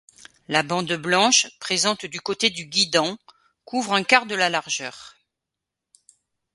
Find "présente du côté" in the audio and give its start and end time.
1.59-2.49